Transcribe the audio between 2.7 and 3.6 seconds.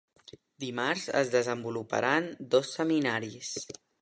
seminaris.